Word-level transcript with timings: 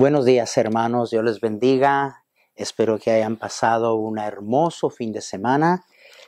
Buenos 0.00 0.24
días 0.24 0.56
hermanos, 0.56 1.10
Dios 1.10 1.22
les 1.22 1.40
bendiga. 1.40 2.24
Espero 2.54 2.98
que 2.98 3.10
hayan 3.10 3.36
pasado 3.36 3.96
un 3.96 4.18
hermoso 4.18 4.88
fin 4.88 5.12
de 5.12 5.20
semana 5.20 5.84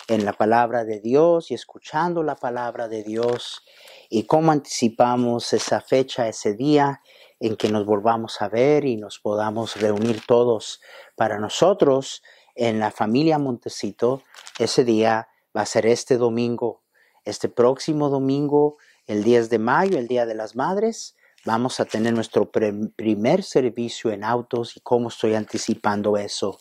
en 0.09 0.27
la 0.27 0.35
palabra 0.35 0.85
de 0.85 1.01
Dios 1.01 1.51
y 1.51 1.55
escuchando 1.55 2.23
la 2.23 2.37
palabra 2.37 2.87
de 2.89 3.03
Dios 3.03 3.63
y 4.11 4.25
cómo 4.25 4.53
anticipamos 4.53 5.55
esa 5.55 5.81
fecha, 5.81 6.29
ese 6.29 6.53
día 6.53 7.01
en 7.41 7.57
que 7.57 7.71
nos 7.71 7.87
volvamos 7.87 8.43
a 8.43 8.51
ver 8.51 8.85
y 8.85 8.99
nos 8.99 9.19
podamos 9.21 9.81
reunir 9.81 10.21
todos 10.27 10.83
para 11.17 11.39
nosotros 11.39 12.23
en 12.55 12.79
la 12.79 12.91
familia 12.91 13.39
Montecito. 13.39 14.23
Ese 14.59 14.85
día 14.85 15.29
va 15.57 15.63
a 15.63 15.67
ser 15.67 15.87
este 15.87 16.19
domingo, 16.19 16.83
este 17.25 17.49
próximo 17.49 18.11
domingo, 18.11 18.77
el 19.07 19.25
10 19.25 19.49
de 19.49 19.59
mayo, 19.59 19.97
el 19.97 20.09
Día 20.09 20.27
de 20.27 20.35
las 20.35 20.57
Madres 20.57 21.17
Vamos 21.45 21.81
a 21.81 21.85
tener 21.85 22.15
nuestro 22.15 22.51
primer 22.51 23.43
servicio 23.43 24.13
en 24.13 24.23
autos 24.23 24.77
y 24.77 24.81
cómo 24.81 25.09
estoy 25.09 25.35
anticipando 25.35 26.17
eso. 26.17 26.57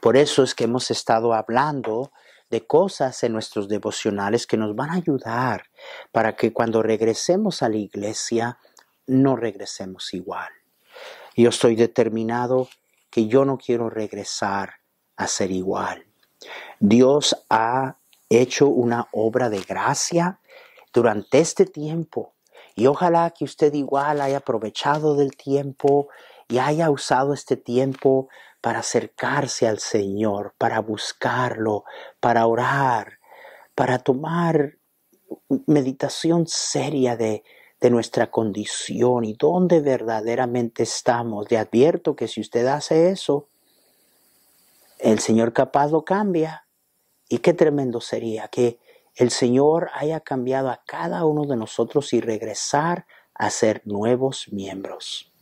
Por 0.00 0.16
eso 0.16 0.44
es 0.44 0.54
que 0.54 0.64
hemos 0.64 0.92
estado 0.92 1.34
hablando 1.34 2.12
de 2.48 2.64
cosas 2.64 3.22
en 3.24 3.32
nuestros 3.32 3.68
devocionales 3.68 4.46
que 4.46 4.56
nos 4.56 4.76
van 4.76 4.90
a 4.90 4.94
ayudar 4.94 5.64
para 6.12 6.36
que 6.36 6.52
cuando 6.52 6.80
regresemos 6.80 7.62
a 7.62 7.68
la 7.68 7.76
iglesia 7.76 8.58
no 9.08 9.34
regresemos 9.34 10.14
igual. 10.14 10.48
Yo 11.36 11.48
estoy 11.48 11.74
determinado 11.74 12.68
que 13.10 13.26
yo 13.26 13.44
no 13.44 13.58
quiero 13.58 13.90
regresar 13.90 14.74
a 15.16 15.26
ser 15.26 15.50
igual. 15.50 16.06
Dios 16.78 17.36
ha 17.50 17.96
hecho 18.28 18.68
una 18.68 19.08
obra 19.10 19.50
de 19.50 19.60
gracia 19.60 20.40
durante 20.92 21.40
este 21.40 21.66
tiempo 21.66 22.34
y 22.78 22.86
ojalá 22.86 23.30
que 23.30 23.44
usted 23.44 23.74
igual 23.74 24.20
haya 24.20 24.36
aprovechado 24.36 25.16
del 25.16 25.36
tiempo 25.36 26.08
y 26.46 26.58
haya 26.58 26.90
usado 26.90 27.34
este 27.34 27.56
tiempo 27.56 28.28
para 28.60 28.78
acercarse 28.78 29.66
al 29.66 29.80
Señor, 29.80 30.54
para 30.58 30.78
buscarlo, 30.80 31.82
para 32.20 32.46
orar, 32.46 33.18
para 33.74 33.98
tomar 33.98 34.78
meditación 35.66 36.46
seria 36.46 37.16
de, 37.16 37.42
de 37.80 37.90
nuestra 37.90 38.30
condición 38.30 39.24
y 39.24 39.32
dónde 39.32 39.80
verdaderamente 39.80 40.84
estamos. 40.84 41.50
Le 41.50 41.58
advierto 41.58 42.14
que 42.14 42.28
si 42.28 42.40
usted 42.40 42.64
hace 42.68 43.10
eso, 43.10 43.48
el 45.00 45.18
Señor 45.18 45.52
capaz 45.52 45.90
lo 45.90 46.04
cambia. 46.04 46.64
Y 47.28 47.38
qué 47.38 47.54
tremendo 47.54 48.00
sería 48.00 48.46
que 48.46 48.78
el 49.18 49.30
Señor 49.32 49.90
haya 49.94 50.20
cambiado 50.20 50.70
a 50.70 50.80
cada 50.86 51.24
uno 51.24 51.44
de 51.44 51.56
nosotros 51.56 52.12
y 52.12 52.20
regresar 52.20 53.04
a 53.34 53.50
ser 53.50 53.82
nuevos 53.84 54.46
miembros. 54.52 55.32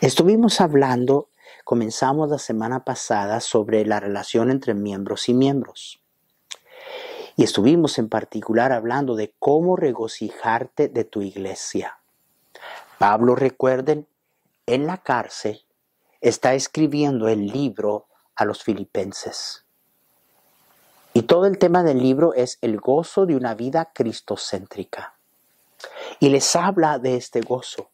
Estuvimos 0.00 0.60
hablando, 0.60 1.28
comenzamos 1.64 2.30
la 2.30 2.38
semana 2.38 2.84
pasada 2.84 3.40
sobre 3.40 3.84
la 3.84 3.98
relación 3.98 4.52
entre 4.52 4.74
miembros 4.74 5.28
y 5.28 5.34
miembros. 5.34 6.00
Y 7.34 7.42
estuvimos 7.42 7.98
en 7.98 8.08
particular 8.08 8.70
hablando 8.70 9.16
de 9.16 9.34
cómo 9.40 9.74
regocijarte 9.74 10.88
de 10.88 11.02
tu 11.02 11.20
iglesia. 11.22 11.98
Pablo, 12.98 13.34
recuerden, 13.34 14.06
en 14.66 14.86
la 14.86 14.98
cárcel 14.98 15.64
está 16.20 16.54
escribiendo 16.54 17.26
el 17.26 17.48
libro 17.48 18.06
a 18.36 18.44
los 18.44 18.62
filipenses. 18.62 19.64
Y 21.18 21.22
todo 21.22 21.46
el 21.46 21.58
tema 21.58 21.82
del 21.82 21.98
libro 21.98 22.32
es 22.32 22.58
el 22.60 22.78
gozo 22.78 23.26
de 23.26 23.34
una 23.34 23.56
vida 23.56 23.90
cristocéntrica. 23.92 25.14
Y 26.20 26.28
les 26.28 26.54
habla 26.54 27.00
de 27.00 27.16
este 27.16 27.40
gozo. 27.40 27.90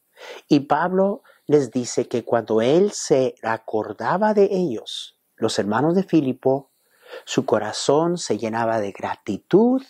Y 0.46 0.60
Pablo 0.60 1.22
les 1.46 1.70
dice 1.70 2.06
que 2.06 2.22
cuando 2.22 2.60
él 2.60 2.92
se 2.92 3.34
acordaba 3.42 4.34
de 4.34 4.50
ellos, 4.52 5.16
los 5.36 5.58
hermanos 5.58 5.94
de 5.94 6.02
Filipo, 6.02 6.68
su 7.24 7.46
corazón 7.46 8.18
se 8.18 8.36
llenaba 8.36 8.78
de 8.78 8.92
gratitud, 8.92 9.82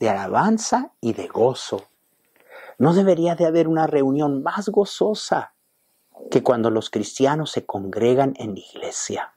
de 0.00 0.08
alabanza 0.08 0.90
y 1.00 1.12
de 1.12 1.28
gozo. 1.28 1.84
No 2.78 2.94
debería 2.94 3.36
de 3.36 3.46
haber 3.46 3.68
una 3.68 3.86
reunión 3.86 4.42
más 4.42 4.68
gozosa 4.70 5.52
que 6.32 6.42
cuando 6.42 6.68
los 6.68 6.90
cristianos 6.90 7.52
se 7.52 7.64
congregan 7.64 8.34
en 8.38 8.56
iglesia. 8.56 9.34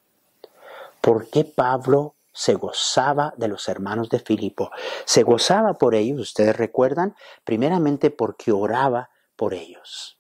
¿Por 1.00 1.30
qué 1.30 1.44
Pablo 1.46 2.15
se 2.36 2.54
gozaba 2.56 3.34
de 3.38 3.48
los 3.48 3.70
hermanos 3.70 4.10
de 4.10 4.20
Filipo. 4.20 4.70
Se 5.06 5.24
gozaba 5.24 5.76
por 5.76 5.96
ellos, 5.96 6.20
ustedes 6.20 6.56
recuerdan, 6.56 7.16
primeramente 7.46 8.12
porque 8.12 8.52
oraba 8.52 9.10
por 9.38 9.54
ellos. 9.54 10.20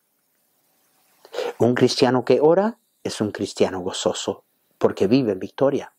Un 1.58 1.76
cristiano 1.76 2.24
que 2.24 2.40
ora 2.42 2.80
es 3.04 3.20
un 3.20 3.32
cristiano 3.32 3.82
gozoso, 3.82 4.46
porque 4.78 5.08
vive 5.08 5.34
en 5.34 5.40
victoria. 5.40 5.94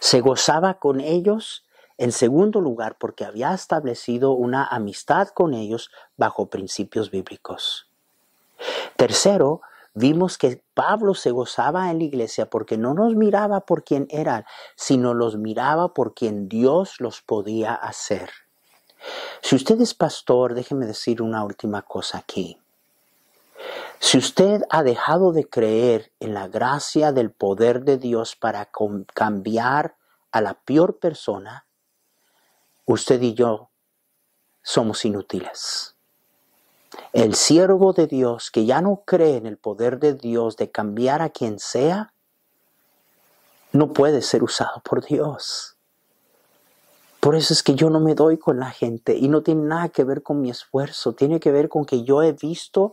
Se 0.00 0.20
gozaba 0.20 0.78
con 0.78 1.00
ellos 1.00 1.66
en 1.98 2.10
segundo 2.10 2.62
lugar 2.62 2.96
porque 2.98 3.26
había 3.26 3.52
establecido 3.52 4.32
una 4.32 4.64
amistad 4.64 5.28
con 5.28 5.52
ellos 5.52 5.90
bajo 6.16 6.46
principios 6.46 7.10
bíblicos. 7.10 7.90
Tercero, 8.96 9.60
vimos 9.96 10.36
que 10.36 10.62
Pablo 10.74 11.14
se 11.14 11.30
gozaba 11.30 11.90
en 11.90 11.98
la 11.98 12.04
iglesia 12.04 12.48
porque 12.48 12.76
no 12.76 12.94
nos 12.94 13.16
miraba 13.16 13.60
por 13.60 13.82
quien 13.82 14.06
eran, 14.10 14.44
sino 14.76 15.14
los 15.14 15.38
miraba 15.38 15.94
por 15.94 16.14
quien 16.14 16.48
Dios 16.48 17.00
los 17.00 17.22
podía 17.22 17.74
hacer. 17.74 18.30
Si 19.40 19.56
usted 19.56 19.80
es 19.80 19.94
pastor, 19.94 20.54
déjeme 20.54 20.86
decir 20.86 21.22
una 21.22 21.42
última 21.42 21.82
cosa 21.82 22.18
aquí. 22.18 22.60
Si 23.98 24.18
usted 24.18 24.62
ha 24.68 24.82
dejado 24.82 25.32
de 25.32 25.48
creer 25.48 26.12
en 26.20 26.34
la 26.34 26.46
gracia 26.46 27.12
del 27.12 27.30
poder 27.30 27.82
de 27.82 27.96
Dios 27.96 28.36
para 28.36 28.70
cambiar 29.14 29.96
a 30.30 30.42
la 30.42 30.54
peor 30.54 30.98
persona, 30.98 31.66
usted 32.84 33.22
y 33.22 33.32
yo 33.32 33.70
somos 34.62 35.06
inútiles. 35.06 35.95
El 37.16 37.34
siervo 37.34 37.94
de 37.94 38.06
Dios 38.06 38.50
que 38.50 38.66
ya 38.66 38.82
no 38.82 39.00
cree 39.06 39.38
en 39.38 39.46
el 39.46 39.56
poder 39.56 39.98
de 40.00 40.12
Dios 40.12 40.58
de 40.58 40.70
cambiar 40.70 41.22
a 41.22 41.30
quien 41.30 41.58
sea, 41.58 42.12
no 43.72 43.94
puede 43.94 44.20
ser 44.20 44.42
usado 44.42 44.82
por 44.84 45.02
Dios. 45.02 45.78
Por 47.18 47.34
eso 47.34 47.54
es 47.54 47.62
que 47.62 47.74
yo 47.74 47.88
no 47.88 48.00
me 48.00 48.14
doy 48.14 48.36
con 48.36 48.60
la 48.60 48.68
gente 48.68 49.16
y 49.16 49.28
no 49.28 49.42
tiene 49.42 49.62
nada 49.62 49.88
que 49.88 50.04
ver 50.04 50.22
con 50.22 50.42
mi 50.42 50.50
esfuerzo, 50.50 51.14
tiene 51.14 51.40
que 51.40 51.52
ver 51.52 51.70
con 51.70 51.86
que 51.86 52.04
yo 52.04 52.22
he 52.22 52.32
visto 52.32 52.92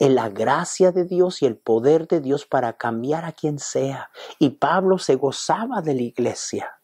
en 0.00 0.16
la 0.16 0.28
gracia 0.28 0.92
de 0.92 1.06
Dios 1.06 1.40
y 1.40 1.46
el 1.46 1.56
poder 1.56 2.06
de 2.08 2.20
Dios 2.20 2.44
para 2.44 2.74
cambiar 2.74 3.24
a 3.24 3.32
quien 3.32 3.58
sea. 3.58 4.10
Y 4.38 4.50
Pablo 4.50 4.98
se 4.98 5.14
gozaba 5.14 5.80
de 5.80 5.94
la 5.94 6.02
iglesia. 6.02 6.78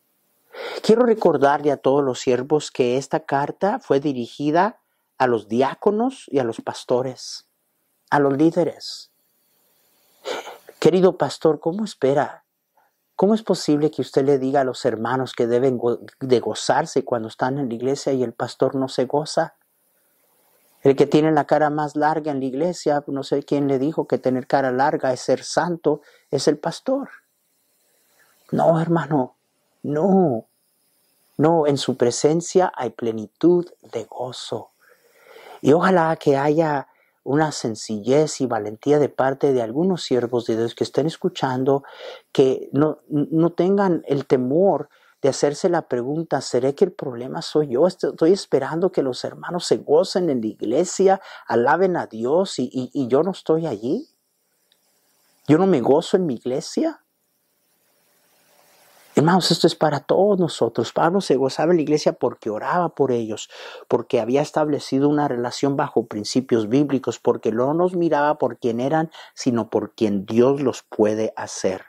Quiero 0.82 1.02
recordarle 1.02 1.70
a 1.70 1.76
todos 1.76 2.02
los 2.02 2.18
siervos 2.18 2.70
que 2.70 2.96
esta 2.96 3.20
carta 3.20 3.78
fue 3.78 4.00
dirigida 4.00 4.81
a 5.22 5.28
los 5.28 5.46
diáconos 5.46 6.24
y 6.32 6.40
a 6.40 6.44
los 6.44 6.60
pastores, 6.60 7.46
a 8.10 8.18
los 8.18 8.36
líderes. 8.36 9.12
Querido 10.80 11.16
pastor, 11.16 11.60
¿cómo 11.60 11.84
espera? 11.84 12.42
¿Cómo 13.14 13.32
es 13.36 13.44
posible 13.44 13.92
que 13.92 14.02
usted 14.02 14.24
le 14.24 14.40
diga 14.40 14.62
a 14.62 14.64
los 14.64 14.84
hermanos 14.84 15.32
que 15.32 15.46
deben 15.46 15.80
de 16.18 16.40
gozarse 16.40 17.04
cuando 17.04 17.28
están 17.28 17.58
en 17.58 17.68
la 17.68 17.74
iglesia 17.76 18.12
y 18.12 18.24
el 18.24 18.32
pastor 18.32 18.74
no 18.74 18.88
se 18.88 19.04
goza? 19.04 19.54
El 20.82 20.96
que 20.96 21.06
tiene 21.06 21.30
la 21.30 21.44
cara 21.44 21.70
más 21.70 21.94
larga 21.94 22.32
en 22.32 22.40
la 22.40 22.46
iglesia, 22.46 23.04
no 23.06 23.22
sé 23.22 23.44
quién 23.44 23.68
le 23.68 23.78
dijo 23.78 24.08
que 24.08 24.18
tener 24.18 24.48
cara 24.48 24.72
larga 24.72 25.12
es 25.12 25.20
ser 25.20 25.44
santo, 25.44 26.00
es 26.32 26.48
el 26.48 26.58
pastor. 26.58 27.10
No, 28.50 28.80
hermano, 28.80 29.36
no. 29.84 30.46
No, 31.38 31.68
en 31.68 31.78
su 31.78 31.96
presencia 31.96 32.72
hay 32.74 32.90
plenitud 32.90 33.70
de 33.82 34.02
gozo. 34.06 34.71
Y 35.62 35.72
ojalá 35.72 36.14
que 36.16 36.36
haya 36.36 36.88
una 37.24 37.52
sencillez 37.52 38.40
y 38.40 38.46
valentía 38.46 38.98
de 38.98 39.08
parte 39.08 39.52
de 39.52 39.62
algunos 39.62 40.02
siervos 40.02 40.46
de 40.46 40.56
Dios 40.56 40.74
que 40.74 40.84
estén 40.84 41.06
escuchando, 41.06 41.84
que 42.32 42.68
no, 42.72 42.98
no 43.08 43.50
tengan 43.52 44.02
el 44.06 44.26
temor 44.26 44.90
de 45.22 45.28
hacerse 45.28 45.68
la 45.68 45.82
pregunta, 45.82 46.40
¿seré 46.40 46.74
que 46.74 46.84
el 46.84 46.92
problema 46.92 47.42
soy 47.42 47.68
yo? 47.68 47.86
Estoy 47.86 48.32
esperando 48.32 48.90
que 48.90 49.04
los 49.04 49.24
hermanos 49.24 49.64
se 49.66 49.76
gocen 49.76 50.28
en 50.30 50.40
la 50.40 50.48
iglesia, 50.48 51.20
alaben 51.46 51.96
a 51.96 52.06
Dios 52.06 52.58
y, 52.58 52.90
y 52.92 53.06
yo 53.06 53.22
no 53.22 53.30
estoy 53.30 53.68
allí. 53.68 54.08
Yo 55.46 55.58
no 55.58 55.68
me 55.68 55.80
gozo 55.80 56.16
en 56.16 56.26
mi 56.26 56.34
iglesia. 56.34 57.01
Hermanos, 59.14 59.50
esto 59.50 59.66
es 59.66 59.74
para 59.74 60.00
todos 60.00 60.40
nosotros. 60.40 60.94
Pablo 60.94 61.20
se 61.20 61.36
gozaba 61.36 61.72
en 61.72 61.76
la 61.76 61.82
iglesia 61.82 62.14
porque 62.14 62.48
oraba 62.48 62.94
por 62.94 63.12
ellos, 63.12 63.50
porque 63.86 64.20
había 64.20 64.40
establecido 64.40 65.06
una 65.10 65.28
relación 65.28 65.76
bajo 65.76 66.06
principios 66.06 66.70
bíblicos, 66.70 67.18
porque 67.18 67.52
no 67.52 67.74
nos 67.74 67.94
miraba 67.94 68.38
por 68.38 68.58
quien 68.58 68.80
eran, 68.80 69.10
sino 69.34 69.68
por 69.68 69.94
quien 69.94 70.24
Dios 70.24 70.62
los 70.62 70.82
puede 70.82 71.34
hacer. 71.36 71.82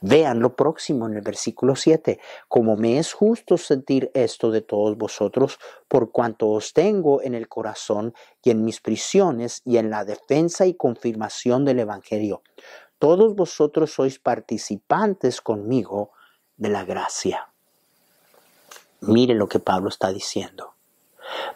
Vean 0.00 0.40
lo 0.40 0.56
próximo 0.56 1.06
en 1.06 1.16
el 1.16 1.20
versículo 1.20 1.76
7. 1.76 2.18
Como 2.48 2.74
me 2.74 2.98
es 2.98 3.12
justo 3.12 3.58
sentir 3.58 4.10
esto 4.14 4.50
de 4.50 4.62
todos 4.62 4.96
vosotros, 4.96 5.58
por 5.88 6.10
cuanto 6.10 6.48
os 6.48 6.72
tengo 6.72 7.20
en 7.20 7.34
el 7.34 7.48
corazón 7.48 8.14
y 8.42 8.48
en 8.48 8.64
mis 8.64 8.80
prisiones 8.80 9.60
y 9.66 9.76
en 9.76 9.90
la 9.90 10.06
defensa 10.06 10.64
y 10.64 10.72
confirmación 10.72 11.66
del 11.66 11.80
Evangelio. 11.80 12.40
Todos 12.98 13.34
vosotros 13.34 13.92
sois 13.92 14.18
participantes 14.18 15.42
conmigo 15.42 16.12
de 16.60 16.68
la 16.68 16.84
gracia. 16.84 17.48
Mire 19.00 19.34
lo 19.34 19.48
que 19.48 19.58
Pablo 19.58 19.88
está 19.88 20.12
diciendo. 20.12 20.74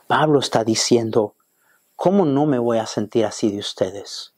Pablo 0.07 0.41
está 0.41 0.65
diciendo, 0.65 1.35
¿cómo 1.95 2.25
no 2.25 2.47
me 2.47 2.59
voy 2.59 2.79
a 2.79 2.87
sentir 2.87 3.27
así 3.27 3.53
de 3.53 3.59
ustedes? 3.59 4.33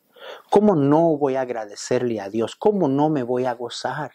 ¿Cómo 0.50 0.74
no 0.74 1.16
voy 1.16 1.36
a 1.36 1.42
agradecerle 1.42 2.20
a 2.20 2.28
Dios? 2.28 2.56
¿Cómo 2.56 2.88
no 2.88 3.08
me 3.08 3.22
voy 3.22 3.44
a 3.44 3.54
gozar? 3.54 4.12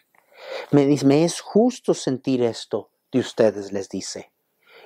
Me 0.70 0.84
dice, 0.84 1.06
me 1.06 1.24
es 1.24 1.40
justo 1.40 1.94
sentir 1.94 2.42
esto 2.42 2.90
de 3.10 3.20
ustedes, 3.20 3.72
les 3.72 3.88
dice. 3.88 4.30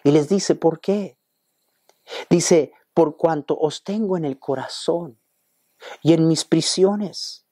Y 0.04 0.12
les 0.12 0.28
dice, 0.28 0.54
¿por 0.54 0.78
qué? 0.78 1.18
Dice, 2.30 2.72
por 2.94 3.16
cuanto 3.16 3.58
os 3.58 3.82
tengo 3.82 4.16
en 4.16 4.24
el 4.24 4.38
corazón 4.38 5.18
y 6.00 6.12
en 6.12 6.28
mis 6.28 6.44
prisiones 6.44 7.44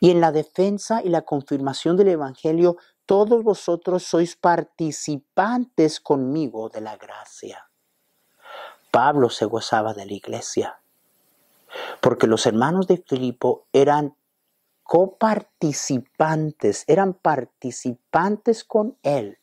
y 0.00 0.10
en 0.10 0.22
la 0.22 0.32
defensa 0.32 1.02
y 1.04 1.10
la 1.10 1.22
confirmación 1.22 1.98
del 1.98 2.08
Evangelio, 2.08 2.78
todos 3.06 3.42
vosotros 3.42 4.04
sois 4.04 4.36
participantes 4.36 6.00
conmigo 6.00 6.68
de 6.68 6.80
la 6.80 6.96
gracia. 6.96 7.68
Pablo 8.90 9.30
se 9.30 9.44
gozaba 9.44 9.94
de 9.94 10.06
la 10.06 10.12
iglesia 10.12 10.78
porque 12.00 12.26
los 12.26 12.46
hermanos 12.46 12.86
de 12.86 12.98
Filipo 12.98 13.66
eran 13.72 14.16
coparticipantes, 14.82 16.84
eran 16.86 17.14
participantes 17.14 18.64
con 18.64 18.98
él 19.02 19.38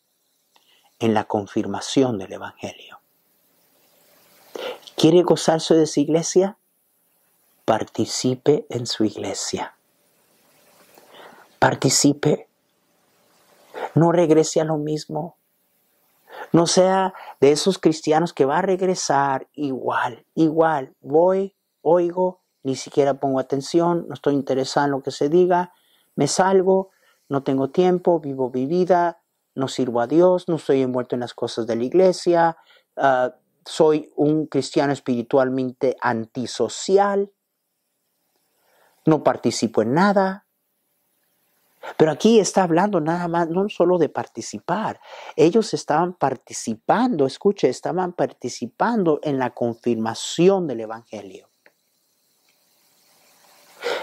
en 0.99 1.13
la 1.13 1.25
confirmación 1.25 2.17
del 2.17 2.33
Evangelio. 2.33 2.99
¿Quiere 4.95 5.23
gozarse 5.23 5.73
de 5.73 5.87
su 5.87 5.99
iglesia? 5.99 6.57
Participe 7.65 8.65
en 8.69 8.85
su 8.85 9.03
iglesia. 9.03 9.75
Participe. 11.57 12.50
No 13.95 14.11
regrese 14.11 14.61
a 14.61 14.65
lo 14.65 14.77
mismo. 14.77 15.37
No 16.51 16.67
sea 16.67 17.13
de 17.39 17.51
esos 17.51 17.77
cristianos 17.77 18.33
que 18.33 18.45
va 18.45 18.59
a 18.59 18.61
regresar 18.61 19.47
igual, 19.53 20.25
igual. 20.35 20.95
Voy, 21.01 21.55
oigo, 21.81 22.41
ni 22.63 22.75
siquiera 22.75 23.15
pongo 23.15 23.39
atención, 23.39 24.05
no 24.07 24.13
estoy 24.13 24.33
interesado 24.33 24.85
en 24.85 24.91
lo 24.91 25.01
que 25.01 25.11
se 25.11 25.29
diga, 25.29 25.73
me 26.15 26.27
salgo, 26.27 26.91
no 27.29 27.43
tengo 27.43 27.69
tiempo, 27.69 28.19
vivo 28.19 28.51
mi 28.53 28.65
vida, 28.65 29.21
no 29.55 29.67
sirvo 29.67 30.01
a 30.01 30.07
Dios, 30.07 30.47
no 30.47 30.55
estoy 30.55 30.81
envuelto 30.81 31.15
en 31.15 31.21
las 31.21 31.33
cosas 31.33 31.67
de 31.67 31.75
la 31.75 31.83
iglesia, 31.83 32.57
ah, 32.97 33.33
soy 33.65 34.11
un 34.15 34.47
cristiano 34.47 34.91
espiritualmente 34.93 35.95
antisocial, 36.01 37.31
no 39.05 39.23
participo 39.23 39.81
en 39.81 39.93
nada. 39.93 40.45
Pero 41.97 42.11
aquí 42.11 42.39
está 42.39 42.63
hablando 42.63 42.99
nada 43.01 43.27
más, 43.27 43.49
no 43.49 43.67
solo 43.69 43.97
de 43.97 44.09
participar, 44.09 44.99
ellos 45.35 45.73
estaban 45.73 46.13
participando, 46.13 47.25
escuche, 47.25 47.69
estaban 47.69 48.13
participando 48.13 49.19
en 49.23 49.39
la 49.39 49.51
confirmación 49.51 50.67
del 50.67 50.81
Evangelio. 50.81 51.49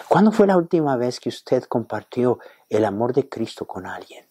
¿Cuándo 0.08 0.32
fue 0.32 0.46
la 0.46 0.56
última 0.56 0.96
vez 0.96 1.20
que 1.20 1.28
usted 1.28 1.64
compartió 1.64 2.38
el 2.68 2.84
amor 2.84 3.12
de 3.12 3.28
Cristo 3.28 3.66
con 3.66 3.86
alguien? 3.86 4.26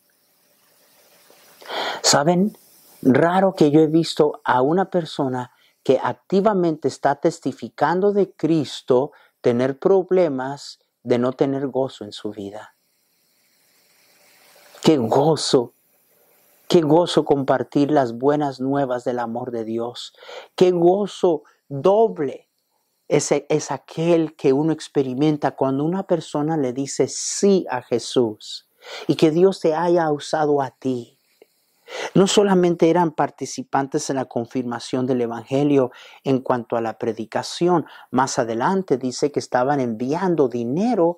¿Saben? 2.01 2.57
Raro 3.01 3.53
que 3.53 3.69
yo 3.69 3.79
he 3.79 3.88
visto 3.88 4.41
a 4.44 4.61
una 4.61 4.89
persona 4.89 5.51
que 5.83 5.99
activamente 6.01 6.88
está 6.88 7.15
testificando 7.15 8.11
de 8.11 8.33
Cristo 8.33 9.11
tener 9.39 9.79
problemas 9.79 10.79
de 11.03 11.19
no 11.19 11.31
tener 11.31 11.67
gozo 11.67 12.03
en 12.03 12.11
su 12.11 12.31
vida. 12.31 12.76
Qué 14.81 14.97
gozo, 14.97 15.74
qué 16.68 16.81
gozo 16.81 17.25
compartir 17.25 17.91
las 17.91 18.18
buenas 18.18 18.59
nuevas 18.59 19.03
del 19.03 19.19
amor 19.19 19.51
de 19.51 19.65
Dios. 19.65 20.13
Qué 20.56 20.71
gozo 20.71 21.44
doble 21.68 22.47
es, 23.07 23.71
aquel 23.71 24.35
que 24.35 24.53
uno 24.53 24.74
experimenta 24.74 25.56
cuando 25.56 25.83
una 25.83 26.03
persona 26.03 26.57
le 26.57 26.74
dice 26.74 27.07
sí 27.07 27.65
a 27.69 27.81
Jesús 27.81 28.68
y 29.07 29.15
que 29.15 29.31
Dios 29.31 29.59
te 29.59 29.74
haya 29.74 30.12
usado 30.12 30.62
a 30.62 30.71
ti. 30.71 31.18
No 32.13 32.27
solamente 32.27 32.89
eran 32.89 33.12
participantes 33.12 34.09
en 34.09 34.18
la 34.18 34.25
confirmación 34.25 35.06
del 35.06 35.21
Evangelio 35.21 35.91
en 36.23 36.41
cuanto 36.41 36.75
a 36.75 36.81
la 36.81 36.97
predicación, 36.97 37.85
más 38.12 38.39
adelante 38.39 38.97
dice 38.97 39.31
que 39.31 39.39
estaban 39.39 39.80
enviando 39.80 40.50
dinero 40.50 41.18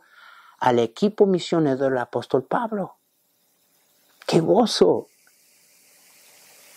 al 0.59 0.77
equipo 0.77 1.25
misionero 1.25 1.85
del 1.85 1.97
apóstol 1.97 2.45
Pablo. 2.45 2.98
¡Qué 4.29 4.41
gozo! 4.41 5.07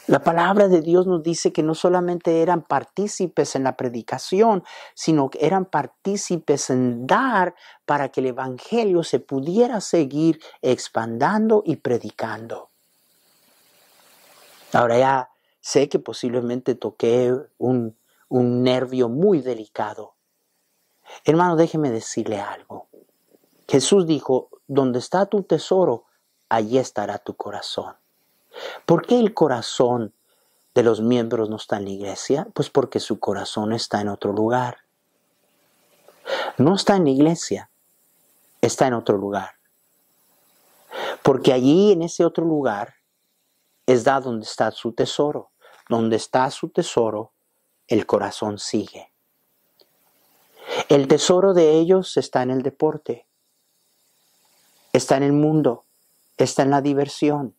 La 0.06 0.20
palabra 0.20 0.68
de 0.68 0.80
Dios 0.80 1.06
nos 1.06 1.22
dice 1.22 1.52
que 1.52 1.62
no 1.62 1.74
solamente 1.74 2.40
eran 2.40 2.62
partícipes 2.62 3.54
en 3.56 3.64
la 3.64 3.76
predicación, 3.76 4.64
sino 4.94 5.28
que 5.28 5.44
eran 5.44 5.66
partícipes 5.66 6.70
en 6.70 7.06
dar 7.06 7.54
para 7.84 8.08
que 8.08 8.20
el 8.20 8.28
Evangelio 8.28 9.02
se 9.02 9.20
pudiera 9.20 9.82
seguir 9.82 10.40
expandando 10.62 11.62
y 11.66 11.76
predicando. 11.76 12.70
Ahora 14.72 14.98
ya 14.98 15.30
sé 15.60 15.90
que 15.90 15.98
posiblemente 15.98 16.74
toqué 16.74 17.36
un, 17.58 17.98
un 18.30 18.62
nervio 18.62 19.10
muy 19.10 19.42
delicado. 19.42 20.14
Hermano, 21.26 21.56
déjeme 21.56 21.90
decirle 21.90 22.40
algo. 22.40 22.88
Jesús 23.68 24.06
dijo, 24.06 24.48
donde 24.66 25.00
está 25.00 25.26
tu 25.26 25.42
tesoro, 25.42 26.06
allí 26.52 26.76
estará 26.76 27.16
tu 27.18 27.34
corazón. 27.34 27.96
¿Por 28.84 29.06
qué 29.06 29.18
el 29.18 29.32
corazón 29.32 30.12
de 30.74 30.82
los 30.82 31.00
miembros 31.00 31.48
no 31.48 31.56
está 31.56 31.78
en 31.78 31.84
la 31.84 31.90
iglesia? 31.90 32.46
Pues 32.52 32.68
porque 32.68 33.00
su 33.00 33.18
corazón 33.18 33.72
está 33.72 34.02
en 34.02 34.08
otro 34.08 34.34
lugar. 34.34 34.78
No 36.58 36.74
está 36.74 36.96
en 36.96 37.04
la 37.04 37.10
iglesia, 37.10 37.70
está 38.60 38.86
en 38.86 38.94
otro 38.94 39.16
lugar. 39.16 39.52
Porque 41.22 41.54
allí 41.54 41.92
en 41.92 42.02
ese 42.02 42.22
otro 42.22 42.44
lugar 42.44 42.96
es 43.86 44.04
da 44.04 44.20
donde 44.20 44.44
está 44.44 44.70
su 44.72 44.92
tesoro. 44.92 45.50
Donde 45.88 46.16
está 46.16 46.50
su 46.50 46.68
tesoro, 46.68 47.32
el 47.88 48.04
corazón 48.04 48.58
sigue. 48.58 49.10
El 50.90 51.08
tesoro 51.08 51.54
de 51.54 51.78
ellos 51.78 52.18
está 52.18 52.42
en 52.42 52.50
el 52.50 52.62
deporte, 52.62 53.26
está 54.92 55.16
en 55.16 55.22
el 55.24 55.32
mundo, 55.32 55.84
está 56.36 56.62
en 56.62 56.70
la 56.70 56.80
diversión, 56.80 57.54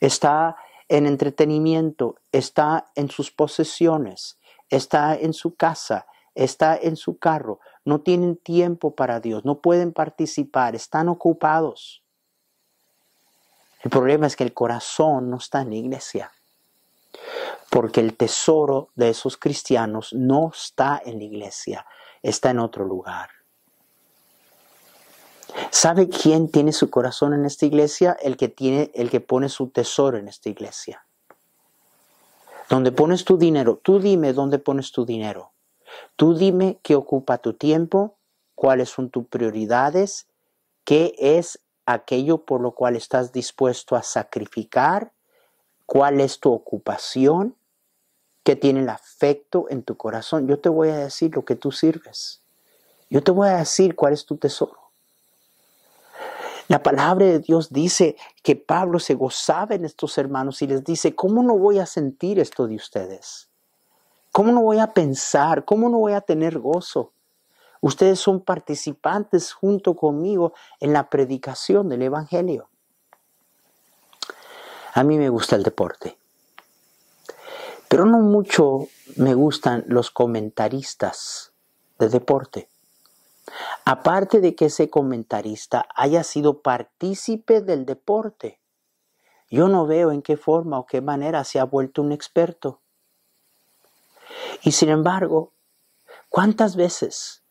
está 0.00 0.56
en 0.88 1.06
entretenimiento, 1.06 2.16
está 2.32 2.90
en 2.94 3.10
sus 3.10 3.30
posesiones, 3.30 4.38
está 4.70 5.14
en 5.16 5.32
su 5.32 5.56
casa, 5.56 6.06
está 6.34 6.76
en 6.76 6.96
su 6.96 7.18
carro. 7.18 7.60
No 7.84 8.00
tienen 8.00 8.36
tiempo 8.36 8.94
para 8.94 9.20
Dios, 9.20 9.44
no 9.44 9.60
pueden 9.60 9.92
participar, 9.92 10.74
están 10.74 11.08
ocupados. 11.08 12.02
El 13.82 13.90
problema 13.90 14.26
es 14.26 14.36
que 14.36 14.44
el 14.44 14.52
corazón 14.52 15.30
no 15.30 15.36
está 15.36 15.62
en 15.62 15.70
la 15.70 15.76
iglesia, 15.76 16.32
porque 17.70 18.00
el 18.00 18.16
tesoro 18.16 18.90
de 18.94 19.10
esos 19.10 19.36
cristianos 19.36 20.12
no 20.12 20.50
está 20.52 21.00
en 21.04 21.18
la 21.18 21.24
iglesia, 21.24 21.86
está 22.22 22.50
en 22.50 22.58
otro 22.58 22.84
lugar. 22.84 23.35
¿Sabe 25.70 26.08
quién 26.08 26.48
tiene 26.48 26.72
su 26.72 26.90
corazón 26.90 27.34
en 27.34 27.44
esta 27.44 27.66
iglesia? 27.66 28.16
El 28.20 28.36
que 28.36 28.48
tiene, 28.48 28.90
el 28.94 29.10
que 29.10 29.20
pone 29.20 29.48
su 29.48 29.68
tesoro 29.68 30.18
en 30.18 30.28
esta 30.28 30.48
iglesia. 30.48 31.06
Donde 32.68 32.92
pones 32.92 33.24
tu 33.24 33.38
dinero, 33.38 33.78
tú 33.82 34.00
dime 34.00 34.32
dónde 34.32 34.58
pones 34.58 34.90
tu 34.90 35.04
dinero. 35.04 35.52
Tú 36.16 36.34
dime 36.34 36.78
qué 36.82 36.96
ocupa 36.96 37.38
tu 37.38 37.54
tiempo, 37.54 38.16
cuáles 38.54 38.90
son 38.90 39.10
tus 39.10 39.26
prioridades, 39.26 40.26
qué 40.84 41.14
es 41.18 41.60
aquello 41.84 42.38
por 42.38 42.60
lo 42.60 42.72
cual 42.72 42.96
estás 42.96 43.32
dispuesto 43.32 43.94
a 43.94 44.02
sacrificar, 44.02 45.12
cuál 45.86 46.20
es 46.20 46.40
tu 46.40 46.52
ocupación, 46.52 47.54
qué 48.42 48.56
tiene 48.56 48.80
el 48.80 48.88
afecto 48.88 49.66
en 49.70 49.82
tu 49.82 49.96
corazón. 49.96 50.48
Yo 50.48 50.58
te 50.58 50.68
voy 50.68 50.88
a 50.88 50.96
decir 50.96 51.34
lo 51.34 51.44
que 51.44 51.54
tú 51.54 51.70
sirves. 51.70 52.42
Yo 53.08 53.22
te 53.22 53.30
voy 53.30 53.48
a 53.48 53.58
decir 53.58 53.94
cuál 53.94 54.12
es 54.12 54.26
tu 54.26 54.36
tesoro. 54.36 54.85
La 56.68 56.82
palabra 56.82 57.26
de 57.26 57.38
Dios 57.38 57.72
dice 57.72 58.16
que 58.42 58.56
Pablo 58.56 58.98
se 58.98 59.14
gozaba 59.14 59.74
en 59.74 59.84
estos 59.84 60.18
hermanos 60.18 60.62
y 60.62 60.66
les 60.66 60.82
dice, 60.82 61.14
¿cómo 61.14 61.42
no 61.42 61.56
voy 61.56 61.78
a 61.78 61.86
sentir 61.86 62.40
esto 62.40 62.66
de 62.66 62.74
ustedes? 62.74 63.48
¿Cómo 64.32 64.50
no 64.52 64.62
voy 64.62 64.80
a 64.80 64.92
pensar? 64.92 65.64
¿Cómo 65.64 65.88
no 65.88 65.98
voy 65.98 66.12
a 66.12 66.20
tener 66.20 66.58
gozo? 66.58 67.12
Ustedes 67.80 68.18
son 68.18 68.40
participantes 68.40 69.52
junto 69.52 69.94
conmigo 69.94 70.54
en 70.80 70.92
la 70.92 71.08
predicación 71.08 71.88
del 71.88 72.02
Evangelio. 72.02 72.68
A 74.92 75.04
mí 75.04 75.18
me 75.18 75.28
gusta 75.28 75.56
el 75.56 75.62
deporte, 75.62 76.16
pero 77.86 78.06
no 78.06 78.18
mucho 78.18 78.88
me 79.16 79.34
gustan 79.34 79.84
los 79.86 80.10
comentaristas 80.10 81.52
de 81.98 82.08
deporte. 82.08 82.68
Aparte 83.84 84.40
de 84.40 84.54
que 84.54 84.66
ese 84.66 84.90
comentarista 84.90 85.86
haya 85.94 86.24
sido 86.24 86.62
partícipe 86.62 87.60
del 87.60 87.86
deporte, 87.86 88.58
yo 89.48 89.68
no 89.68 89.86
veo 89.86 90.10
en 90.10 90.22
qué 90.22 90.36
forma 90.36 90.78
o 90.78 90.86
qué 90.86 91.00
manera 91.00 91.44
se 91.44 91.60
ha 91.60 91.64
vuelto 91.64 92.02
un 92.02 92.12
experto. 92.12 92.80
Y 94.62 94.72
sin 94.72 94.88
embargo, 94.88 95.52
¿cuántas 96.28 96.74
veces 96.74 97.42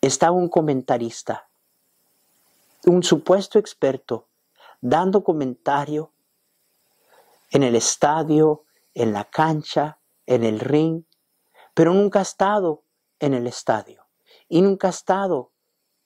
está 0.00 0.30
un 0.30 0.48
comentarista, 0.48 1.48
un 2.86 3.02
supuesto 3.02 3.58
experto, 3.58 4.26
dando 4.80 5.24
comentario 5.24 6.12
en 7.50 7.64
el 7.64 7.74
estadio, 7.74 8.64
en 8.94 9.12
la 9.12 9.24
cancha, 9.24 9.98
en 10.26 10.44
el 10.44 10.60
ring, 10.60 11.02
pero 11.74 11.92
nunca 11.92 12.20
ha 12.20 12.22
estado 12.22 12.82
en 13.18 13.34
el 13.34 13.46
estadio 13.46 14.03
y 14.48 14.62
nunca 14.62 14.88
ha 14.88 14.90
estado 14.90 15.52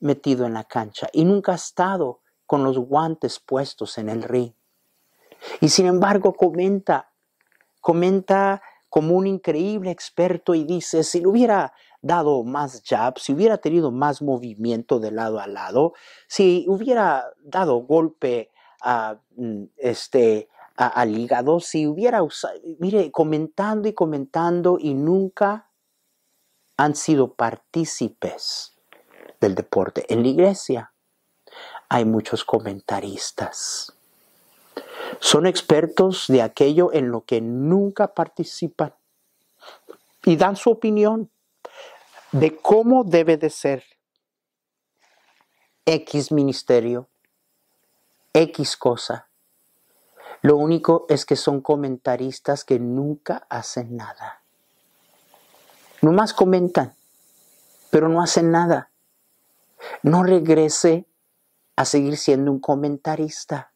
metido 0.01 0.47
en 0.47 0.55
la 0.55 0.65
cancha 0.65 1.09
y 1.13 1.25
nunca 1.25 1.53
ha 1.53 1.57
estado 1.57 2.21
con 2.47 2.65
los 2.65 2.79
guantes 2.79 3.41
puestos 3.41 3.99
en 3.99 4.09
el 4.09 4.23
ring. 4.23 4.53
Y 5.61 5.69
sin 5.69 5.87
embargo 5.87 6.33
comenta, 6.35 7.11
comenta 7.81 8.63
como 8.89 9.17
un 9.17 9.27
increíble 9.27 9.91
experto 9.91 10.55
y 10.55 10.65
dice, 10.65 11.05
si 11.05 11.21
le 11.21 11.27
hubiera 11.27 11.75
dado 12.01 12.43
más 12.45 12.83
jab, 12.85 13.19
si 13.19 13.33
hubiera 13.33 13.59
tenido 13.59 13.91
más 13.91 14.23
movimiento 14.23 14.99
de 14.99 15.11
lado 15.11 15.41
a 15.41 15.47
lado, 15.47 15.93
si 16.27 16.65
hubiera 16.69 17.27
dado 17.43 17.77
golpe 17.83 18.51
a, 18.81 19.19
mm, 19.37 19.65
este, 19.77 20.49
al 20.77 21.19
hígado, 21.19 21.59
si 21.61 21.87
hubiera 21.87 22.23
usado, 22.23 22.55
mire, 22.79 23.11
comentando 23.11 23.89
y 23.89 23.93
comentando 23.93 24.79
y 24.81 24.95
nunca 24.95 25.68
han 26.79 26.95
sido 26.95 27.35
partícipes 27.35 28.73
del 29.41 29.55
deporte. 29.55 30.07
En 30.09 30.23
la 30.23 30.29
iglesia 30.29 30.93
hay 31.89 32.05
muchos 32.05 32.45
comentaristas. 32.45 33.93
Son 35.19 35.47
expertos 35.47 36.27
de 36.29 36.41
aquello 36.41 36.93
en 36.93 37.11
lo 37.11 37.25
que 37.25 37.41
nunca 37.41 38.15
participan 38.15 38.95
y 40.25 40.37
dan 40.37 40.55
su 40.55 40.71
opinión 40.71 41.31
de 42.31 42.57
cómo 42.57 43.03
debe 43.03 43.37
de 43.37 43.51
ser 43.51 43.85
X 45.85 46.31
ministerio, 46.31 47.09
X 48.33 48.77
cosa. 48.77 49.29
Lo 50.43 50.57
único 50.57 51.07
es 51.09 51.27
que 51.27 51.35
son 51.35 51.61
comentaristas 51.61 52.65
que 52.65 52.79
nunca 52.79 53.47
hacen 53.49 53.97
nada. 53.97 54.38
Nomás 56.01 56.33
comentan, 56.33 56.95
pero 57.91 58.09
no 58.09 58.23
hacen 58.23 58.51
nada. 58.51 58.91
No 60.03 60.23
regrese 60.23 61.07
a 61.77 61.85
seguir 61.85 62.17
siendo 62.17 62.53
un 62.53 62.61
comentarista. 62.61 63.73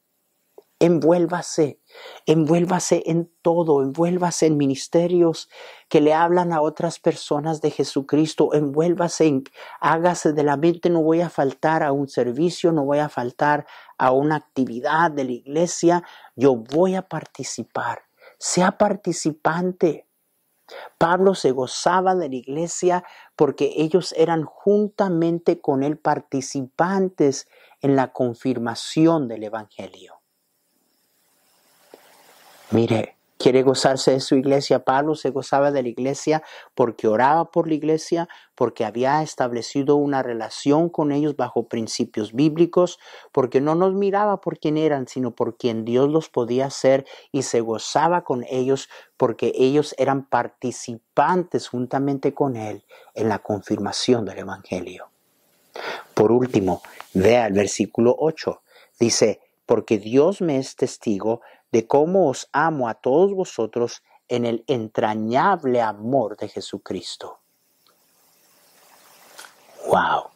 Envuélvase, 0.78 1.80
envuélvase 2.26 3.04
en 3.06 3.30
todo, 3.40 3.82
envuélvase 3.82 4.46
en 4.46 4.56
ministerios 4.56 5.48
que 5.88 6.00
le 6.00 6.12
hablan 6.12 6.52
a 6.52 6.60
otras 6.60 6.98
personas 6.98 7.60
de 7.60 7.70
Jesucristo, 7.70 8.52
envuélvase, 8.52 9.26
en, 9.26 9.44
hágase 9.80 10.32
de 10.32 10.42
la 10.42 10.56
mente, 10.56 10.90
no 10.90 11.02
voy 11.02 11.20
a 11.20 11.30
faltar 11.30 11.84
a 11.84 11.92
un 11.92 12.08
servicio, 12.08 12.72
no 12.72 12.84
voy 12.84 12.98
a 12.98 13.08
faltar 13.08 13.64
a 13.96 14.10
una 14.10 14.34
actividad 14.34 15.12
de 15.12 15.24
la 15.24 15.32
iglesia, 15.32 16.02
yo 16.34 16.56
voy 16.56 16.96
a 16.96 17.02
participar. 17.02 18.02
Sea 18.38 18.76
participante. 18.76 20.08
Pablo 20.98 21.34
se 21.34 21.50
gozaba 21.50 22.14
de 22.14 22.28
la 22.28 22.36
iglesia 22.36 23.04
porque 23.36 23.72
ellos 23.76 24.14
eran 24.16 24.44
juntamente 24.44 25.60
con 25.60 25.82
él 25.82 25.96
participantes 25.96 27.48
en 27.80 27.96
la 27.96 28.12
confirmación 28.12 29.28
del 29.28 29.44
Evangelio. 29.44 30.20
Mire, 32.70 33.16
quiere 33.42 33.64
gozarse 33.64 34.12
de 34.12 34.20
su 34.20 34.36
iglesia. 34.36 34.84
Pablo 34.84 35.16
se 35.16 35.30
gozaba 35.30 35.72
de 35.72 35.82
la 35.82 35.88
iglesia 35.88 36.44
porque 36.76 37.08
oraba 37.08 37.50
por 37.50 37.66
la 37.66 37.74
iglesia, 37.74 38.28
porque 38.54 38.84
había 38.84 39.20
establecido 39.20 39.96
una 39.96 40.22
relación 40.22 40.88
con 40.88 41.10
ellos 41.10 41.34
bajo 41.34 41.66
principios 41.66 42.34
bíblicos, 42.34 43.00
porque 43.32 43.60
no 43.60 43.74
nos 43.74 43.94
miraba 43.94 44.40
por 44.40 44.60
quién 44.60 44.76
eran, 44.76 45.08
sino 45.08 45.32
por 45.32 45.56
quien 45.56 45.84
Dios 45.84 46.08
los 46.08 46.28
podía 46.28 46.66
hacer 46.66 47.04
y 47.32 47.42
se 47.42 47.60
gozaba 47.60 48.22
con 48.22 48.44
ellos 48.48 48.88
porque 49.16 49.52
ellos 49.56 49.92
eran 49.98 50.24
participantes 50.24 51.66
juntamente 51.66 52.34
con 52.34 52.54
él 52.54 52.84
en 53.14 53.28
la 53.28 53.40
confirmación 53.40 54.24
del 54.24 54.38
Evangelio. 54.38 55.08
Por 56.14 56.30
último, 56.30 56.80
vea 57.12 57.48
el 57.48 57.54
versículo 57.54 58.14
8. 58.16 58.62
Dice, 59.00 59.40
porque 59.66 59.98
Dios 59.98 60.40
me 60.40 60.58
es 60.58 60.76
testigo 60.76 61.40
de 61.72 61.86
cómo 61.86 62.28
os 62.28 62.48
amo 62.52 62.88
a 62.88 62.94
todos 62.94 63.32
vosotros 63.34 64.02
en 64.28 64.44
el 64.44 64.64
entrañable 64.66 65.80
amor 65.80 66.36
de 66.36 66.48
Jesucristo. 66.48 67.40
¡Wow! 69.88 70.30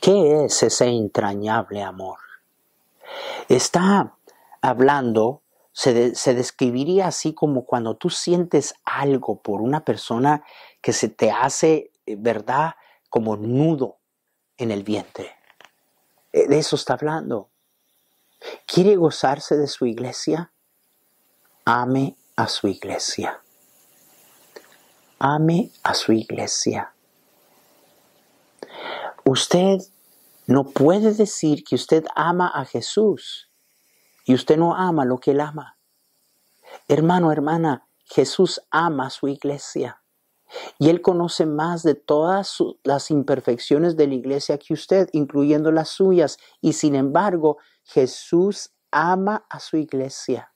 ¿Qué 0.00 0.44
es 0.44 0.62
ese 0.62 0.86
entrañable 0.86 1.82
amor? 1.82 2.18
Está 3.48 4.16
hablando, 4.60 5.42
se, 5.72 5.94
describiría 6.34 7.06
así 7.06 7.32
como 7.32 7.64
cuando 7.64 7.96
tú 7.96 8.10
sientes 8.10 8.74
algo 8.84 9.40
por 9.40 9.60
una 9.60 9.84
persona 9.84 10.44
que 10.80 10.92
se 10.92 11.08
te 11.08 11.30
hace, 11.30 11.90
eh, 12.06 12.16
¿verdad?, 12.18 12.74
como 13.08 13.36
nudo 13.36 13.96
en 14.58 14.70
el 14.70 14.82
vientre. 14.82 15.32
Eh, 16.32 16.48
de 16.48 16.58
eso 16.58 16.76
está 16.76 16.94
hablando. 16.94 17.48
¿Quiere 18.66 18.96
gozarse 18.96 19.56
de 19.56 19.66
su 19.66 19.86
iglesia? 19.86 20.52
Ame 21.68 22.16
a 22.36 22.46
su 22.46 22.68
iglesia. 22.68 23.42
Ame 25.18 25.72
a 25.82 25.94
su 25.94 26.12
iglesia. 26.12 26.94
Usted 29.24 29.80
no 30.46 30.62
puede 30.62 31.12
decir 31.12 31.64
que 31.64 31.74
usted 31.74 32.04
ama 32.14 32.52
a 32.54 32.64
Jesús 32.64 33.50
y 34.24 34.34
usted 34.34 34.56
no 34.56 34.76
ama 34.76 35.04
lo 35.04 35.18
que 35.18 35.32
él 35.32 35.40
ama. 35.40 35.76
Hermano, 36.86 37.32
hermana, 37.32 37.88
Jesús 38.04 38.62
ama 38.70 39.08
a 39.08 39.10
su 39.10 39.26
iglesia. 39.26 40.00
Y 40.78 40.90
Él 40.90 41.02
conoce 41.02 41.44
más 41.44 41.82
de 41.82 41.96
todas 41.96 42.58
las 42.84 43.10
imperfecciones 43.10 43.96
de 43.96 44.06
la 44.06 44.14
iglesia 44.14 44.58
que 44.58 44.74
usted, 44.74 45.08
incluyendo 45.12 45.72
las 45.72 45.88
suyas. 45.88 46.38
Y 46.60 46.74
sin 46.74 46.94
embargo, 46.94 47.58
Jesús 47.82 48.70
ama 48.92 49.44
a 49.50 49.58
su 49.58 49.76
iglesia. 49.76 50.52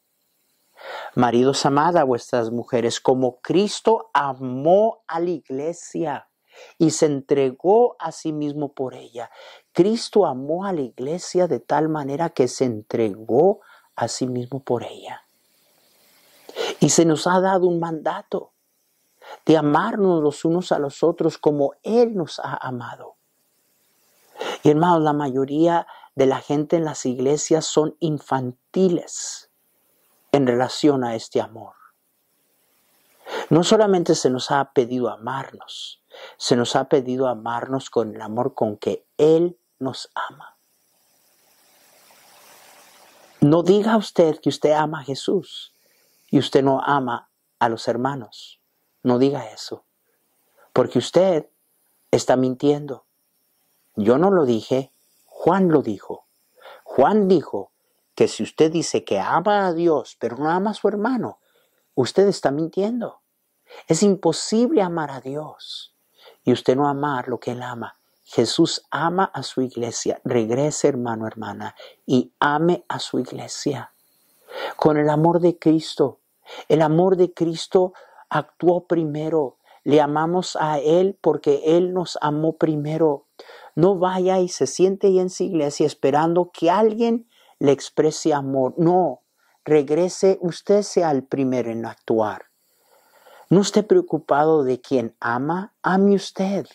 Maridos, 1.15 1.67
amad 1.67 1.97
a 1.97 2.05
vuestras 2.05 2.51
mujeres 2.51 3.01
como 3.01 3.41
Cristo 3.41 4.11
amó 4.13 5.03
a 5.07 5.21
la 5.21 5.31
iglesia 5.31 6.29
y 6.79 6.91
se 6.91 7.07
entregó 7.07 7.97
a 7.99 8.13
sí 8.13 8.33
mismo 8.33 8.73
por 8.73 8.95
ella. 8.95 9.31
Cristo 9.73 10.27
amó 10.27 10.65
a 10.65 10.73
la 10.73 10.83
iglesia 10.83 11.47
de 11.49 11.61
tal 11.61 11.89
manera 11.89 12.31
que 12.31 12.49
se 12.49 12.65
entregó 12.65 13.61
a 13.97 14.09
sí 14.09 14.27
mismo 14.27 14.63
por 14.63 14.85
ella. 14.85 15.27
Y 16.81 16.91
se 16.91 17.05
nos 17.05 17.27
ha 17.27 17.41
dado 17.41 17.67
un 17.67 17.81
mandato 17.81 18.53
de 19.47 19.57
amarnos 19.57 20.23
los 20.23 20.45
unos 20.45 20.73
a 20.73 20.79
los 20.79 21.03
otros 21.03 21.39
como 21.39 21.75
Él 21.83 22.17
nos 22.17 22.41
ha 22.41 22.57
amado. 22.57 23.17
Y 24.63 24.71
hermanos, 24.71 25.03
la 25.03 25.13
mayoría 25.13 25.87
de 26.15 26.27
la 26.27 26.41
gente 26.41 26.77
en 26.77 26.85
las 26.85 27.05
iglesias 27.07 27.67
son 27.67 27.97
infantiles 28.01 29.50
en 30.33 30.47
relación 30.47 31.05
a 31.05 31.15
este 31.15 31.41
amor. 31.41 31.75
No 33.49 33.65
solamente 33.65 34.15
se 34.15 34.31
nos 34.31 34.51
ha 34.51 34.73
pedido 34.73 35.09
amarnos, 35.09 36.03
se 36.37 36.57
nos 36.57 36.77
ha 36.77 36.89
pedido 36.89 37.29
amarnos 37.29 37.91
con 37.91 38.15
el 38.15 38.21
amor 38.21 38.55
con 38.55 38.77
que 38.77 39.07
Él 39.17 39.59
nos 39.79 40.11
ama. 40.15 40.57
No 43.41 43.63
diga 43.63 43.97
usted 43.97 44.39
que 44.41 44.51
usted 44.51 44.73
ama 44.73 45.01
a 45.01 45.05
Jesús 45.05 45.75
y 46.31 46.39
usted 46.39 46.63
no 46.63 46.81
ama 46.83 47.31
a 47.59 47.69
los 47.69 47.89
hermanos. 47.89 48.61
No 49.03 49.19
diga 49.19 49.51
eso, 49.51 49.85
porque 50.73 50.99
usted 50.99 51.49
está 52.11 52.37
mintiendo. 52.37 53.07
Yo 53.97 54.19
no 54.19 54.31
lo 54.31 54.45
dije, 54.45 54.93
Juan 55.25 55.69
lo 55.71 55.83
dijo. 55.83 56.27
Juan 56.85 57.29
dijo 57.29 57.70
que 58.21 58.29
si 58.29 58.43
usted 58.43 58.71
dice 58.71 59.03
que 59.03 59.19
ama 59.19 59.67
a 59.67 59.73
Dios, 59.73 60.15
pero 60.21 60.37
no 60.37 60.51
ama 60.51 60.73
a 60.73 60.75
su 60.75 60.89
hermano, 60.89 61.39
usted 61.95 62.29
está 62.29 62.51
mintiendo. 62.51 63.23
Es 63.89 64.03
imposible 64.03 64.83
amar 64.83 65.11
a 65.11 65.23
Dios 65.23 65.97
y 66.45 66.53
usted 66.53 66.77
no 66.77 66.87
amar 66.87 67.29
lo 67.29 67.41
que 67.41 67.53
Él 67.53 67.63
ama. 67.63 67.99
Jesús 68.25 68.85
ama 68.91 69.25
a 69.25 69.43
su 69.43 69.63
iglesia. 69.63 70.21
Regrese, 70.23 70.89
hermano, 70.89 71.27
hermana, 71.27 71.75
y 72.05 72.35
ame 72.41 72.85
a 72.89 72.99
su 72.99 73.21
iglesia. 73.21 73.95
Con 74.77 74.99
el 74.99 75.09
amor 75.09 75.41
de 75.41 75.59
Cristo. 75.59 76.21
El 76.69 76.83
amor 76.83 77.17
de 77.17 77.33
Cristo 77.33 77.95
actuó 78.29 78.87
primero. 78.87 79.57
Le 79.83 80.03
amamos 80.03 80.59
a 80.61 80.79
Él 80.79 81.17
porque 81.23 81.63
Él 81.65 81.95
nos 81.95 82.19
amó 82.21 82.59
primero. 82.59 83.29
No 83.75 83.99
vaya 83.99 84.41
y 84.41 84.51
se 84.51 84.67
siente 84.67 85.07
ahí 85.07 85.21
en 85.21 85.31
su 85.31 85.45
iglesia 85.45 85.87
esperando 85.87 86.51
que 86.53 86.69
alguien 86.71 87.30
le 87.61 87.73
exprese 87.73 88.35
amor. 88.35 88.75
No, 88.77 89.23
regrese, 89.65 90.39
usted 90.41 90.83
sea 90.83 91.13
el 91.13 91.25
primero 91.25 91.71
en 91.71 91.87
actuar. 91.87 92.47
No 93.49 93.61
esté 93.61 93.83
preocupado 93.83 94.65
de 94.65 94.81
quien 94.81 95.15
ama, 95.21 95.75
ame 95.83 96.17
usted. 96.17 96.67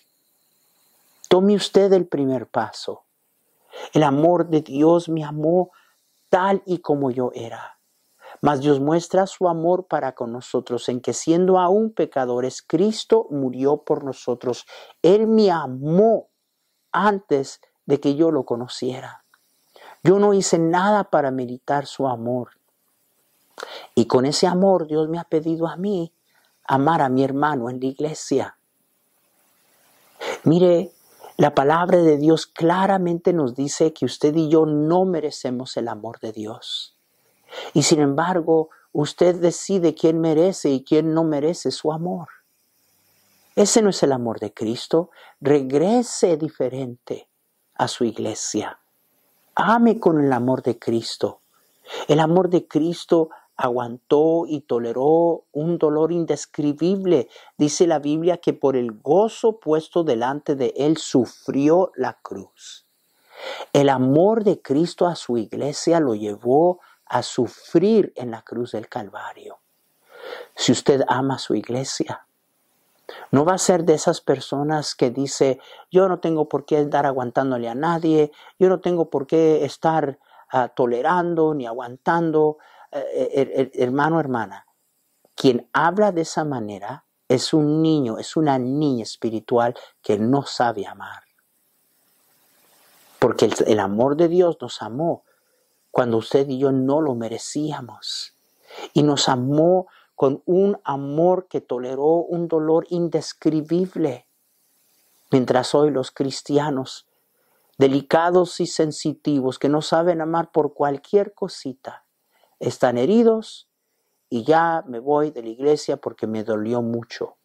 Tome 1.28 1.56
usted 1.56 1.92
el 1.94 2.08
primer 2.08 2.48
paso. 2.48 3.04
El 3.94 4.04
amor 4.04 4.48
de 4.48 4.62
Dios 4.62 5.10
me 5.10 5.24
amó 5.24 5.72
tal 6.30 6.62
y 6.66 6.80
como 6.80 7.12
yo 7.12 7.32
era. 7.34 7.80
Mas 8.42 8.60
Dios 8.60 8.80
muestra 8.80 9.26
su 9.28 9.48
amor 9.48 9.88
para 9.88 10.14
con 10.14 10.32
nosotros 10.32 10.88
en 10.90 11.02
que 11.02 11.14
siendo 11.14 11.58
aún 11.58 11.94
pecadores, 11.94 12.62
Cristo 12.62 13.28
murió 13.32 13.78
por 13.84 14.04
nosotros. 14.04 14.66
Él 15.02 15.28
me 15.28 15.50
amó 15.52 16.30
antes 16.92 17.60
de 17.86 18.00
que 18.00 18.16
yo 18.16 18.32
lo 18.32 18.46
conociera. 18.46 19.25
Yo 20.06 20.20
no 20.20 20.36
hice 20.36 20.60
nada 20.60 21.06
para 21.06 21.32
meditar 21.32 21.88
su 21.88 22.08
amor. 22.08 22.52
Y 23.96 24.06
con 24.06 24.28
ese 24.28 24.46
amor 24.46 24.86
Dios 24.86 25.10
me 25.10 25.18
ha 25.18 25.24
pedido 25.24 25.68
a 25.68 25.78
mí 25.78 26.14
amar 26.64 27.02
a 27.02 27.10
mi 27.10 27.24
hermano 27.24 27.72
en 27.72 27.80
la 27.80 27.88
iglesia. 27.88 28.58
Mire, 30.44 30.92
la 31.38 31.56
palabra 31.56 32.04
de 32.04 32.18
Dios 32.18 32.46
claramente 32.46 33.34
nos 33.34 33.56
dice 33.56 33.94
que 33.94 34.06
usted 34.06 34.36
y 34.36 34.48
yo 34.48 34.68
no 34.68 35.06
merecemos 35.06 35.76
el 35.76 35.88
amor 35.88 36.20
de 36.20 36.34
Dios. 36.34 36.96
Y 37.74 37.82
sin 37.82 38.00
embargo, 38.00 38.70
usted 38.92 39.34
decide 39.38 39.96
quién 39.96 40.22
merece 40.22 40.70
y 40.70 40.84
quién 40.84 41.16
no 41.16 41.24
merece 41.24 41.72
su 41.72 41.92
amor. 41.92 42.28
Ese 43.56 43.82
no 43.82 43.90
es 43.90 44.04
el 44.04 44.12
amor 44.12 44.40
de 44.40 44.54
Cristo. 44.54 45.10
Regrese 45.42 46.38
diferente 46.38 47.28
a 47.74 47.88
su 47.88 48.04
iglesia. 48.04 48.80
Ame 49.56 50.00
con 50.00 50.24
el 50.24 50.34
amor 50.34 50.62
de 50.64 50.78
Cristo. 50.78 51.42
El 52.08 52.20
amor 52.20 52.50
de 52.50 52.68
Cristo 52.68 53.30
aguantó 53.56 54.46
y 54.48 54.62
toleró 54.62 55.46
un 55.54 55.78
dolor 55.78 56.12
indescribible. 56.12 57.30
Dice 57.58 57.88
la 57.88 58.00
Biblia 58.00 58.38
que 58.38 58.54
por 58.54 58.76
el 58.76 58.92
gozo 58.92 59.60
puesto 59.60 60.04
delante 60.04 60.56
de 60.56 60.74
él 60.76 60.98
sufrió 60.98 61.92
la 61.96 62.20
cruz. 62.22 62.86
El 63.72 63.90
amor 63.90 64.44
de 64.44 64.62
Cristo 64.62 65.08
a 65.08 65.16
su 65.16 65.38
iglesia 65.38 66.02
lo 66.02 66.16
llevó 66.16 66.82
a 67.06 67.24
sufrir 67.24 68.12
en 68.16 68.32
la 68.32 68.42
cruz 68.42 68.74
del 68.74 68.90
Calvario. 68.90 69.60
Si 70.56 70.72
usted 70.72 71.02
ama 71.08 71.36
a 71.36 71.40
su 71.40 71.56
iglesia, 71.56 72.25
no 73.32 73.46
va 73.46 73.54
a 73.54 73.58
ser 73.58 73.84
de 73.84 73.94
esas 73.94 74.22
personas 74.22 74.96
que 74.96 75.12
dice, 75.12 75.60
yo 75.92 76.08
no 76.08 76.20
tengo 76.20 76.48
por 76.48 76.66
qué 76.66 76.80
estar 76.80 77.06
aguantándole 77.06 77.70
a 77.70 77.76
nadie, 77.76 78.32
yo 78.60 78.70
no 78.70 78.80
tengo 78.80 79.10
por 79.10 79.28
qué 79.28 79.64
estar 79.66 80.20
ah, 80.52 80.70
tolerando 80.70 81.54
ni 81.54 81.66
aguantando. 81.66 82.58
Eh, 82.92 83.72
hermano, 83.76 84.20
hermana, 84.20 84.66
quien 85.36 85.70
habla 85.74 86.12
de 86.12 86.22
esa 86.22 86.46
manera 86.46 87.06
es 87.28 87.54
un 87.54 87.82
niño, 87.82 88.18
es 88.18 88.36
una 88.36 88.58
niña 88.58 89.04
espiritual 89.04 89.76
que 90.02 90.18
no 90.18 90.44
sabe 90.44 90.86
amar. 90.86 91.24
Porque 93.20 93.50
el, 93.66 93.80
amor 93.80 94.16
de 94.16 94.28
Dios 94.28 94.58
nos 94.62 94.82
amó 94.82 95.24
cuando 95.90 96.18
usted 96.18 96.48
y 96.48 96.60
yo 96.60 96.72
no 96.72 97.02
lo 97.02 97.16
merecíamos. 97.16 98.34
Y 98.94 99.04
nos 99.04 99.30
amó 99.30 99.88
con 100.16 100.42
un 100.46 100.80
amor 100.84 101.48
que 101.48 101.62
toleró 101.62 102.06
un 102.06 102.48
dolor 102.48 102.88
indescribible. 102.90 104.28
Mientras 105.32 105.76
hoy 105.76 105.92
los 105.92 106.12
cristianos, 106.12 107.08
delicados 107.78 108.60
y 108.62 108.68
sensitivos, 108.68 109.60
que 109.60 109.70
no 109.70 109.82
saben 109.82 110.22
amar 110.22 110.52
por 110.52 110.74
cualquier 110.74 111.34
cosita, 111.34 112.06
están 112.60 112.98
heridos 112.98 113.68
y 114.30 114.44
ya 114.44 114.84
me 114.88 115.00
voy 115.00 115.32
de 115.32 115.44
la 115.44 115.50
iglesia 115.50 115.98
porque 115.98 116.28
me 116.28 116.44
dolió 116.44 116.82
mucho. 116.82 117.36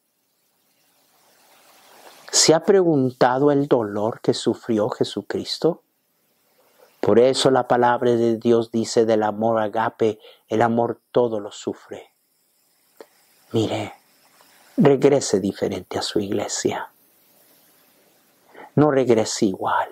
¿Se 2.31 2.55
ha 2.55 2.63
preguntado 2.63 3.51
el 3.51 3.67
dolor 3.67 4.21
que 4.21 4.35
sufrió 4.35 4.89
Jesucristo? 4.89 5.83
Por 7.01 7.19
eso 7.19 7.51
la 7.51 7.67
palabra 7.67 8.13
de 8.13 8.37
Dios 8.37 8.71
dice 8.71 9.05
del 9.05 9.25
amor 9.25 9.61
agape, 9.61 10.21
el 10.49 10.63
amor 10.63 11.01
todo 11.11 11.41
lo 11.41 11.51
sufre. 11.51 12.13
Mire, 13.53 13.95
regrese 14.77 15.41
diferente 15.41 15.99
a 15.99 16.03
su 16.03 16.21
iglesia. 16.21 16.93
No 18.77 18.93
regrese 18.93 19.47
igual. 19.47 19.89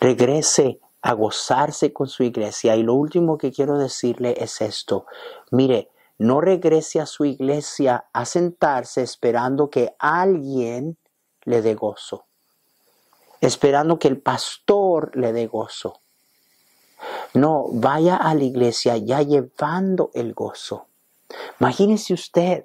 Regrese 0.00 0.80
a 1.02 1.12
gozarse 1.12 1.92
con 1.92 2.08
su 2.08 2.22
iglesia. 2.22 2.76
Y 2.76 2.82
lo 2.82 2.94
último 2.94 3.36
que 3.36 3.52
quiero 3.52 3.76
decirle 3.76 4.34
es 4.38 4.62
esto. 4.62 5.04
Mire, 5.50 5.90
no 6.16 6.40
regrese 6.40 6.98
a 6.98 7.06
su 7.06 7.26
iglesia 7.26 8.06
a 8.12 8.24
sentarse 8.24 9.02
esperando 9.02 9.68
que 9.68 9.94
alguien 9.98 10.96
le 11.44 11.60
dé 11.60 11.74
gozo. 11.74 12.24
Esperando 13.42 13.98
que 13.98 14.08
el 14.08 14.18
pastor 14.18 15.14
le 15.14 15.32
dé 15.32 15.46
gozo. 15.46 16.00
No, 17.34 17.66
vaya 17.70 18.16
a 18.16 18.34
la 18.34 18.44
iglesia 18.44 18.96
ya 18.96 19.20
llevando 19.20 20.10
el 20.14 20.32
gozo. 20.32 20.86
Imagínese 21.60 22.14
usted 22.14 22.64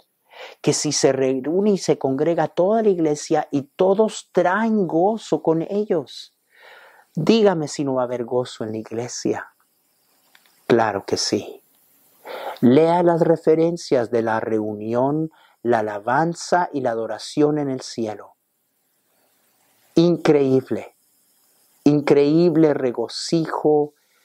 que 0.61 0.73
si 0.73 0.91
se 0.91 1.11
reúne 1.11 1.71
y 1.71 1.77
se 1.77 1.97
congrega 1.97 2.47
toda 2.47 2.83
la 2.83 2.89
iglesia 2.89 3.47
y 3.51 3.63
todos 3.63 4.29
traen 4.31 4.87
gozo 4.87 5.41
con 5.41 5.63
ellos. 5.63 6.35
Dígame 7.15 7.67
si 7.67 7.83
no 7.83 7.95
va 7.95 8.03
a 8.03 8.05
haber 8.05 8.25
gozo 8.25 8.63
en 8.63 8.71
la 8.71 8.77
iglesia. 8.77 9.53
Claro 10.67 11.05
que 11.05 11.17
sí. 11.17 11.63
Lea 12.61 13.01
las 13.03 13.21
referencias 13.21 14.11
de 14.11 14.21
la 14.21 14.39
reunión, 14.39 15.31
la 15.63 15.79
alabanza 15.79 16.69
y 16.73 16.81
la 16.81 16.91
adoración 16.91 17.57
en 17.57 17.69
el 17.69 17.81
cielo. 17.81 18.35
Increíble, 19.95 20.95
increíble 21.83 22.73
regocijo, 22.73 23.93